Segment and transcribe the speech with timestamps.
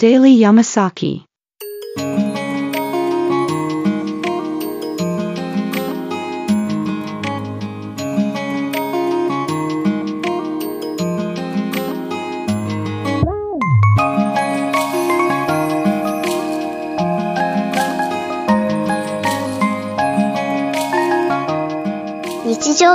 [0.00, 1.27] Daily Yamasaki.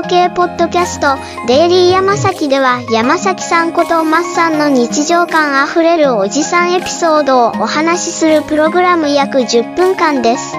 [0.08, 1.18] 系ポッドキャスト
[1.48, 10.56] デイリー山崎では山崎さんことマッさんの日常感あふれるおじさんエピソードをお話しするプログラム約10分間です。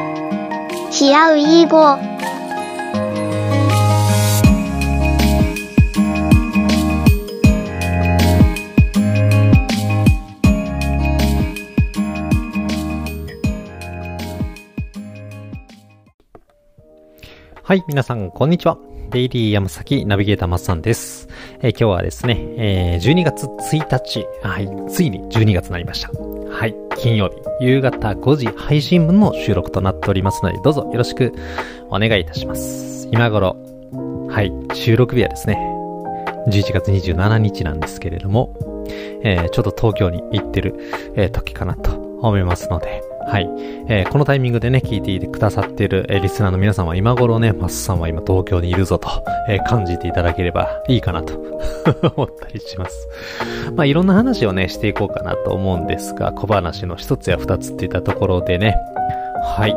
[0.90, 2.14] Here we go.
[17.66, 18.76] はい、皆さん、こんにちは。
[19.14, 21.28] デイリー山崎ナビゲーターマッサンです。
[21.62, 26.10] えー今日はですね、えー12月1日、はい、ついに12月になりました。
[26.10, 31.32] はい、金曜日、夕方5時配信分の収録となっておりますので、どうぞよろしく
[31.90, 33.08] お願いいたします。
[33.12, 33.56] 今頃、
[34.30, 35.54] はい、収録日はですね、
[36.48, 38.52] 11月27日なんですけれども、
[39.22, 40.74] えーちょっと東京に行ってる、
[41.14, 43.48] え時かなと思いますので、はい。
[43.88, 49.08] えーこのタイミングでね、聞いていてくださっている、えーリスナーの皆さんは今頃ね、マスさんは今東京にいるぞと、
[49.48, 51.34] えー感じていただければいいかなと
[52.16, 53.08] 思ったりします。
[53.74, 58.76] まあ、いろんな話をね、していこうかなと思うんですが、小話の一つや二つっていったところでね、
[59.42, 59.74] はい。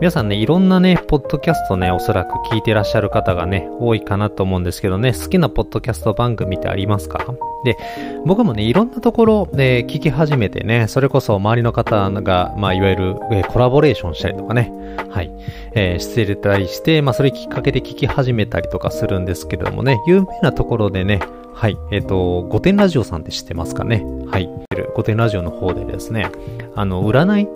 [0.00, 7.22] 皆さんね、いろんなね、ポッドキャストね、おそらく聞いてらっしゃる方がね、多いかなと思うんですけどね、好きなポッドキャスト番組ってありますか？
[7.64, 7.76] で、
[8.24, 14.72] 僕もね、いろんなところで聞き始めてね、それこそ周りの方が、まあ、いわゆる、えーコラボレーションしたりとかね、
[15.10, 15.30] はい、
[15.74, 21.20] えーしてたりして、まあ、それきっかけで聞き始めたりとかするんですけれどもね、有名なところでね、
[21.52, 24.02] はい、えっ、と、御殿ラジオさんって知ってますかね？
[24.30, 24.48] はい、
[24.94, 26.30] 御殿ラジオの方でですね、
[26.74, 27.48] あの、占い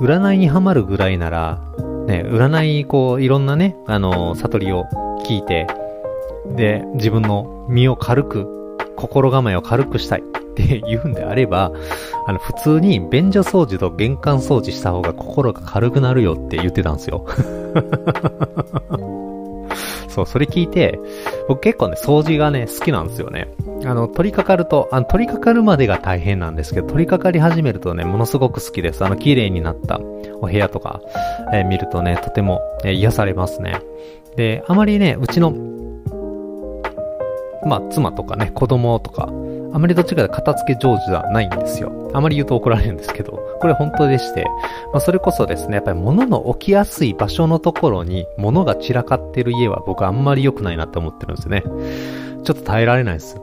[0.00, 1.60] 占いにハマるぐらいなら、
[2.06, 4.84] ね、占い、こう、いろんなね、あの、悟りを
[5.24, 5.66] 聞いて、
[6.56, 10.22] で、自分の身を軽く、心構えを軽くしたいっ
[10.54, 11.72] て言うんであれば、
[12.26, 17.26] あの、普通に便所掃除と玄関掃除した方が心が軽くなるよって言ってたんですよ。
[20.08, 20.98] そう、それ聞いて、
[21.48, 23.48] 僕結構ね、掃除がね、好きなんですよね。
[23.84, 29.04] あの、取り掛かると、あの、取り掛かるまでが大変なんですけど、取り掛かり始めるとね、ものすごく好きです。
[29.04, 30.00] あの、綺麗になった
[30.40, 31.00] お部屋とか、
[31.52, 33.80] えー見るとね、とても、えー癒されますね。
[34.36, 35.52] で、あまりね、うちの、
[37.66, 39.28] まあ、妻とかね、子供とか、
[39.74, 42.10] あまりどっちかで片付け上手ではないんですよ。
[42.14, 44.46] あまり言うと怒られるんですけど、これ本当でして、
[44.92, 51.64] まあ、それこそですね、やっぱり物の置きやすい場所のところに物が散らかってる家は僕あんまり良くないなって思ってるんですよね。
[52.44, 53.36] ちょっと耐えられないです。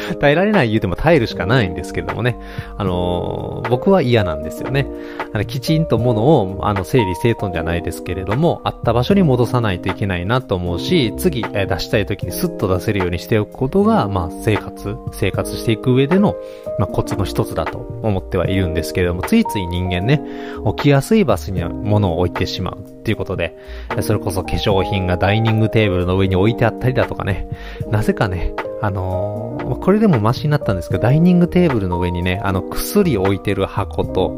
[0.20, 2.38] 耐えられない言うても耐えるしかないんですけどもね。
[2.76, 4.86] あのー僕は嫌なんですよね。
[5.32, 16.34] あのきちんと物を、あの、整理整頓じゃないですけれども、あった場所に戻さないといけないなと思うし、次、え出したい時にスッと出せるようにしておくことが、まあ、生活、生活していく上での、
[16.78, 20.22] まあ、コツの一つだと思ってはいるんですけれども、ついつい人間ね、
[20.64, 23.56] 置きやすい場所に物を置いてしまうっていうことで、
[24.00, 27.48] それこそ化粧品がダイニングテーブルの上に置いてあったりだとかね、
[27.90, 34.36] なぜかね、あのーこれでもマシになったんですけど、ダイニングテーブルの上にね、あの、薬置いてる箱と、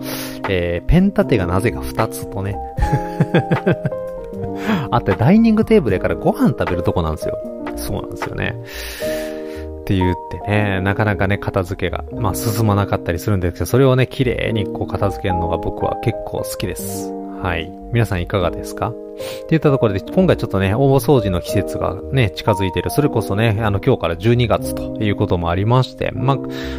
[0.48, 2.56] えー、ペン立てがなぜか2つとね、
[4.90, 7.38] あって、ダイニングテーブルやからご飯食べるとこなんですよ。
[7.76, 8.54] そうなんですよね。
[9.80, 17.23] って言ってね、なかなかね、片付けが、まあ、進まなかったりするんですけど、それをね、綺麗にこう片付けるのが僕は結構好きです。
[17.44, 17.70] はい。
[17.92, 18.88] 皆さんいかがですか？
[18.88, 22.88] って言ったところで、今回ちょっとね、大掃除の季節がね、近づいてる。
[22.88, 26.38] それこそね、あの、今日から12月ということもありまして、まあ、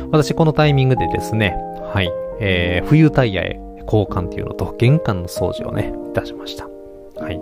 [0.10, 1.56] 私このタイミングでですね、
[1.94, 2.10] はい、
[2.40, 6.68] えー、冬タイヤへ交換っていうのと、玄関の掃除をね、いたしました。
[7.22, 7.40] はい。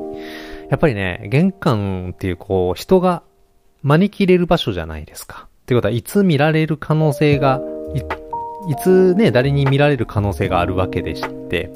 [0.69, 3.23] やっぱりね、玄関っていう、こう、人が
[3.83, 5.47] 招き入れる場所じゃないですか。
[5.61, 7.61] っていうことは、いつ見られる可能性が、
[7.95, 11.71] い、いつね、誰に見られる可能性があるわけでして、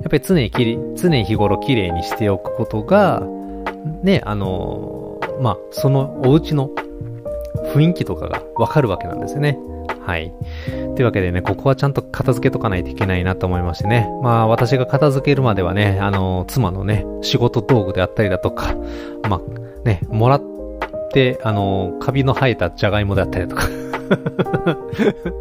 [0.00, 3.22] やっぱり常にきれ常日頃綺麗にしておくことが、
[4.02, 6.70] ね、あのまあ、そのお家の
[7.74, 9.58] 雰囲気とかがわかるわけなんですよね。
[10.04, 10.32] はい。
[10.96, 14.08] というわけでね、ここはちゃんと片付けとかないといけないなと思いましてね。
[14.22, 18.74] まあ、私が片付けるまではね、あの妻のね、仕事道具であったりだとか、
[19.28, 20.42] まあ、ね、もらっ
[21.12, 23.68] て、あのカビの生えたじゃがいもであったりだとか、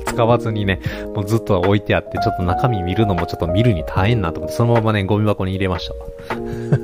[0.05, 0.79] 使わずにね、
[1.15, 5.95] もうずっと置いてあって、ちょっと中身見るのもちょっと見るに大変なと思って、そのままね、ゴミ箱に入れました。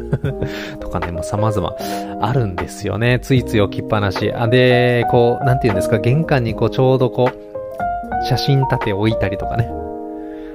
[0.80, 1.76] とかね、もう様々
[2.22, 3.20] あるんですよね。
[3.22, 4.32] ついつい置きっぱなし。
[4.34, 9.70] あ、で、こう、なんて言うんですか、玄関にこう、ちょうどこう、写真立て置いたりとかね。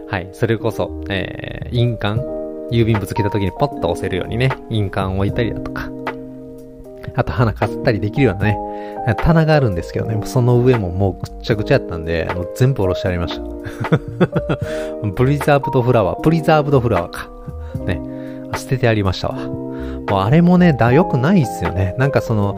[0.08, 0.28] はい。
[0.32, 2.20] それこそ、えー、印鑑
[2.70, 5.88] 郵便物来た時にポッと押せるようにね、印鑑置いたりだとか。
[7.14, 8.58] あと花飾ったりできるようなね、
[9.18, 13.42] 棚があるんですけどね、その上ももうぐっちゃぐちゃやったんで、もう全部おろしてありました。
[15.16, 17.28] プリザーブドフラワー、プリザーブドフラワーか。
[17.84, 18.00] ね、
[18.56, 19.34] 捨ててありましたわ。
[19.36, 21.94] もうあれもね、だ、良くないっすよね。
[21.98, 22.56] なんかその、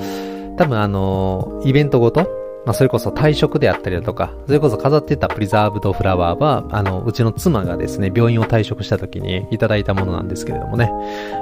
[0.56, 10.90] 多分あのイベントごとまあ、それこそ退職であったりだとか、それこそ飾ってたプリザーブドフラワーは、あの、うちの妻がですね、病院を退職した時にいただいたものなんですけれどもね、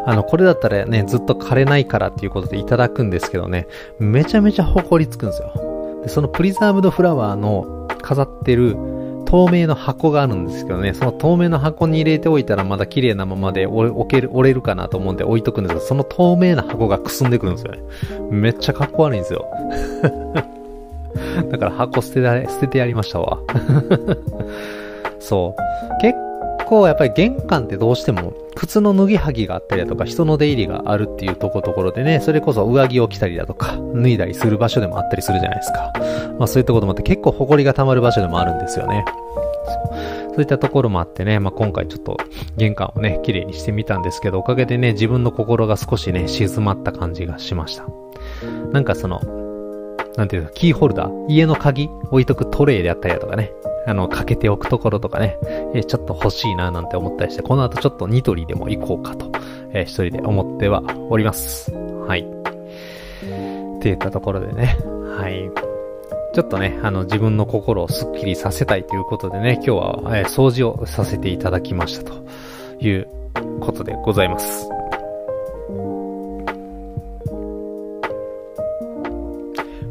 [0.06, 3.66] あの、これだったらね、ずっと枯れないからっていうことでいただくんですけどね、
[3.98, 6.00] めちゃめちゃ埃つくんですよ。
[6.02, 8.76] で、そのプリザーブドフラワーの飾ってる
[9.26, 17.82] 透明の箱があるんですけどね、その透明の箱に入れておいたらまだ綺麗なままで置ける、折れるかなと思うんで置いとくんですけど、その透明な箱がくすんでくるんですよね。
[18.30, 19.46] めっちゃかっこ悪いんですよ。
[21.50, 23.38] だから箱捨てられ、捨ててやりましたわ。
[25.18, 26.00] そう。
[26.00, 26.14] 結
[26.66, 35.92] 構やっぱり玄関ってどうしても靴の脱ぎはぎがあったりだとか人の出入りがあるっていうとこところでね、それこそ上着を着たりだとか脱いだりする場所でもあったりするじゃないですか。
[36.38, 39.04] まあそういったこともあって結構埃が溜まる場所でもあるんですよね。
[40.30, 42.16] そういったところもあってね、まあ、今回ちょっと
[42.56, 47.86] 玄関をね、綺麗にしてみたんですけど、おかげでね、自分の心が少しね、静まった感じがしました。
[48.72, 49.20] なんかその、
[50.20, 51.26] なんていうの、キーホルダー？
[51.30, 51.88] 家の鍵？
[52.10, 53.52] 置いとくトレイであったりだとかね。
[53.86, 55.38] あの、かけておくところとかね。
[55.74, 59.32] えちょっと欲しいななんて思ったりして、この後ちょっとニトリでも行こうかと、
[59.72, 61.72] えー、一人で思ってはおります。
[61.72, 62.20] はい。
[62.20, 62.24] っ
[63.80, 64.76] ていったところでね。
[65.16, 65.50] はい。
[66.34, 72.12] ちょっとね、あの、自分の心をスッキリさせたいということでね、今日は、えー、掃除をさせていただきましたと
[72.78, 73.08] いう
[73.60, 74.68] ことでございます。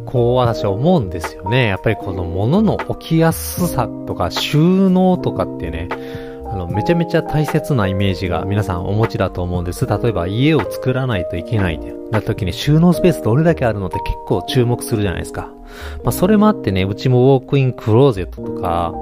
[0.09, 1.67] こう私は思うんですよね。
[1.67, 5.89] やっぱりこの物の置きやすさとか収納とかってね、
[6.51, 9.85] あの、めちゃめちゃ大切なイメージが皆さんお持ちだと思うんです。
[9.85, 15.51] 例えば家を作らないといけないってなった時に収納スペースどれだけあるのって結構注目するじゃないですか。
[16.03, 18.94] まあそれもあってね、うちもウォークインクローゼットとか、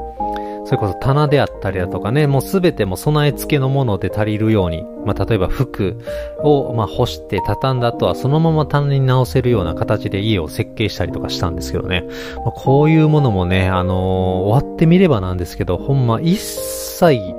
[0.68, 5.98] それこそ棚であったりだとかね、もうすべても備え付けのもので足りるように、まあ、例えば服
[6.44, 12.04] を、まあ、干して畳んだ後はそのまま棚に直せるような形で家を設計したりとかしたんですけどね。
[12.36, 17.34] まあ、こういうものもね、あのー、終わってみればなんですけど、ほんま一切、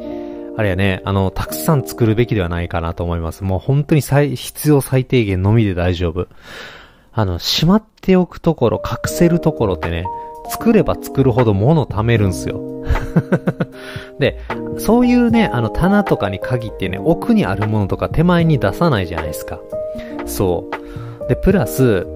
[0.56, 3.44] あれやね、あの、たくさん作るべきではないかなと思います。
[3.44, 6.28] もう本当に最、必要最低限のみで大丈夫。
[7.12, 10.06] あの、しまっておくところ、隠せるところってね、
[10.48, 12.77] 作れば作るほど物貯めるんすよ。
[14.18, 14.38] で、
[14.78, 19.58] そういうね、あの棚とかに限ってね、奥にあるものとか手前に出さないじゃないですか。
[20.26, 20.64] そ
[21.24, 21.28] う。
[21.28, 22.06] で、プラス、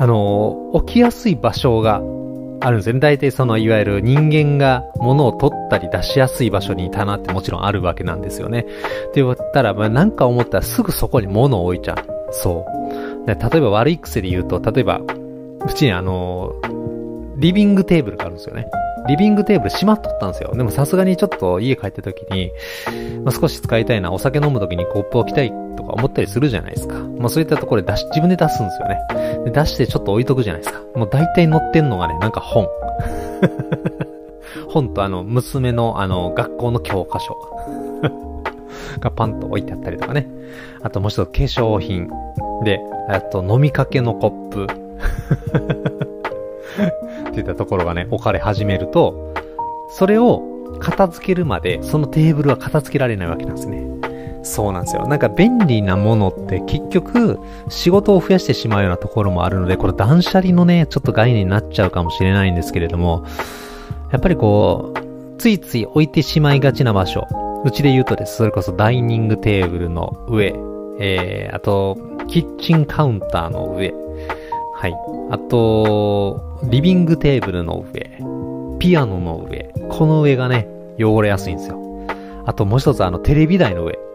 [0.00, 2.00] あの置きやすい場所が
[2.60, 3.00] あるんですよね。
[3.00, 8.60] 大体その、いわゆる人間が物を取ったり出しやすい場所に棚ってもちろんあるわけなんですよね。
[8.60, 8.64] っ
[9.12, 11.96] て言ったら、まあ、なんか思ったらすぐそこに物を置いちゃう。
[12.32, 12.64] そ
[13.24, 13.26] う。
[13.26, 15.00] で例えば悪い癖で言うと、例えば、
[15.66, 16.52] うちにあの
[17.36, 18.66] リビングテーブルがあるんですよね。
[19.08, 20.52] リビングテーブル閉まっとったんですよ。
[20.54, 22.52] でもさすがにちょっと家帰った時に、
[23.24, 26.98] まあ、少し使いたいな、お酒飲む時にコップを置きたいとか思ったりするじゃないですか。
[27.18, 28.98] まあそういったところで出し、自分で出すんですよね。
[29.46, 30.80] で出してちょっと置いとくじゃないですか。
[30.94, 32.68] もう大体載ってんのがね、なんか本。
[34.68, 37.34] 本とあの、娘のあの、学校の教科書
[39.00, 40.28] がパンと置いてあったりとかね。
[40.82, 42.08] あともう一つ化粧品。
[42.64, 44.66] で、あと飲みかけのコップ。
[47.40, 49.34] っていたところがね、置かれ始めると、
[49.90, 50.42] それを
[50.80, 53.86] 片付けるまで、そのテーブルは片付けられないわけなんですね。
[54.42, 55.06] そうなんですよ。
[55.06, 63.24] なんか便利なものって結局仕事を増やしてしまうようなところもあるので、これ断捨離のね、ちょっと概念になっちゃうかもしれないんですけれども、
[64.12, 67.26] やっぱりこう、ついつい置いてしまいがちな場所。
[67.64, 68.36] うちで言うとです。
[68.36, 70.54] それこそダイニングテーブルの上、
[71.00, 73.92] えー、あと、キッチンカウンターの上、
[74.78, 74.94] はい。
[75.32, 78.20] あと、リビングテーブルの上、
[78.78, 80.68] ピアノの上、この上がね、
[81.00, 82.06] 汚れやすいんですよ。
[82.46, 83.98] あともう一つあの、テレビ台の上。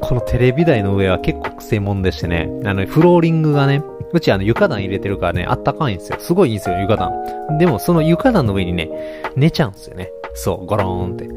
[0.00, 3.82] このテレビ台の上は結構癖もんでしてね、あの、フローリングがね、
[4.12, 6.16] うちあの床暖入れてるからね、あったかいんですよ。
[6.20, 7.12] すごいいいんですよ、床暖。
[7.58, 8.88] でもその床暖の上にね、
[9.34, 10.12] 寝ちゃうんですよね。
[10.34, 11.28] そう、ゴローンって。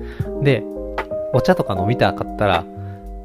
[0.43, 0.63] で、
[1.33, 2.63] お茶とか飲みたかったら、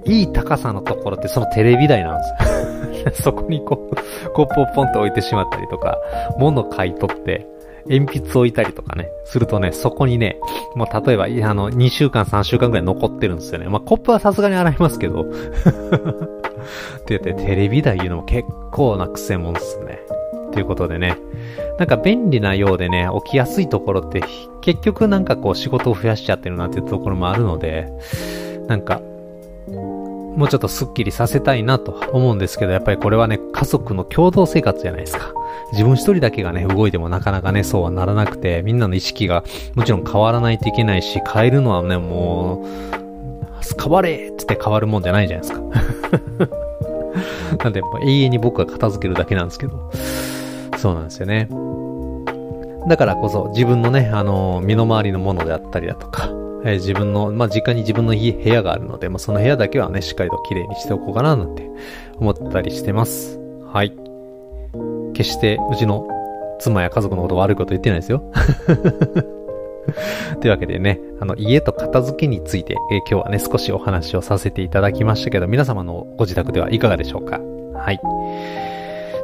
[0.06, 2.57] いい高さのところってそのテレビ台なんですよ。
[3.14, 5.98] そこにこう、コップをポンと置いてしまったりとか、
[6.38, 7.46] 物買い取って、
[7.88, 10.38] 鉛筆置いたりとかね、するとね、そこにね、
[10.74, 13.68] もう例えば、あの、2週間、3週間くらい残ってるんですよね。
[13.68, 15.22] まあ、コップはさすがに洗いますけど。
[15.22, 15.24] っ
[17.06, 20.00] て言って、テレビ台言うのも結構な癖もんっすね。
[20.52, 21.16] ということでね、
[21.78, 24.22] なんか便利なようでね、起きやすいところって
[24.60, 27.88] 結局なんかこう仕事を増やしちゃってるなっていうところもあるので、
[28.66, 29.00] なんか、
[30.38, 35.34] もうちょっとスッキリさせたいなと思うんですけど、やっぱりこれはね、家族の共同生活じゃないですか。
[35.72, 39.42] 自分一人だけがね、動いてもなかなかね、そうはならなくて、みんなの意識が
[39.74, 45.66] もちろん変わらないといけないし、変えるのはね、もう、変われってって変わるもんじゃないじゃないですか。
[47.64, 49.90] なんで、も永遠に僕が片付けるだけなんですけど。
[50.76, 51.48] そうなんですよね。
[52.86, 56.30] だからこそ自分のね、あの、身の回りのものであったりだとか、
[56.64, 61.68] えー、自分の、まあ、実家に自分の、部屋があるので、まあ、その部屋だけはね、しっかりと綺麗にしておこうかな、なんて
[62.16, 63.38] 思ったりしてます。
[63.72, 63.92] はい。
[65.14, 66.06] 決して、うちの
[66.58, 68.22] 妻や家族のこと悪いこと言ってないですよ。
[70.40, 77.40] というわけでね、あの、家と片付けについて、えー、今日はね、少しお話をさせていただきましたけど、皆様のご自宅ではいかがでしょうか
[77.74, 78.00] はい。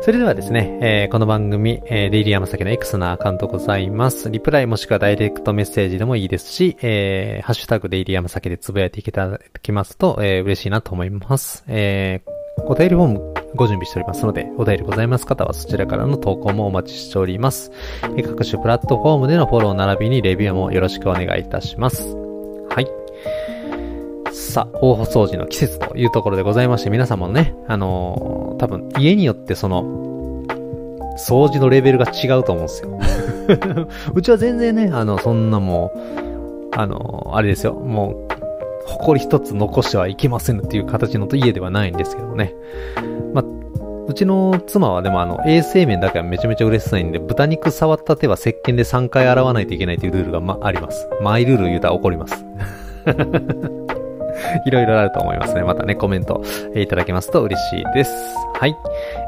[0.04, 4.30] それではですね、えー、この番組、えー、デイリー山崎の X のアカウントございます。
[4.30, 11.64] リプライもしくはダイレクトメッセージでもいいですし、えー、ハッシュタグデイリー山崎でつぶやいていただきますと、えー、嬉しいなと思います。
[11.68, 17.72] えー、お便りフォームご準備しておりますので、お便りございます方はそちらからの投稿もお待ちしております。
[18.02, 22.23] 各種プラットフォームでのフォロー並びにレビューもよろしくお願いいたします。
[24.54, 29.82] さあ、大掃除の季節というところでございまして、皆さんもね、あのー、多分家によってその、
[31.18, 33.00] 掃除のレベルが違うと思うんですよ。
[34.14, 38.14] うちは全然ね、あの、そんなもう、あの、あれですよ、もう、
[38.86, 42.54] 埃一つ残してはいけませんっていう形の家ではないんですけどね。
[43.32, 43.44] まあ、
[44.06, 51.08] うちの妻はでもあの、衛生面だけはめちゃめちゃ嬉しそうんで、豚肉触った手は石鹸で3回洗わないといけないというルールがま、あります。
[51.20, 52.44] マイルール言うたら怒ります。
[54.66, 55.62] いろいろあると思いますね。
[55.62, 56.42] またね、コメント、
[56.74, 58.10] いただけますと嬉しいです。
[58.54, 58.76] はい。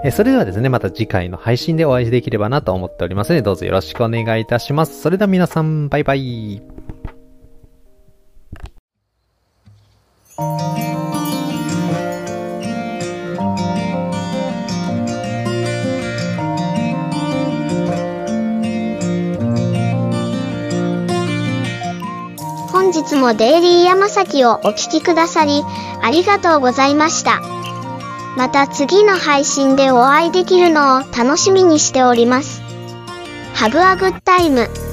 [0.05, 5.01] えそれではですね、また次回の配信でお会いできればなと思っておりますので、どうぞよろしくお願いいたします。
[5.03, 6.63] それでは皆さん、バイバイ。
[23.17, 25.63] もデイリー山崎をお聴きくださり、
[26.03, 27.41] ありがとうございました。
[28.37, 32.63] また次の配信でお会いできるのを楽しみにしております。
[33.55, 34.86] Have a good time!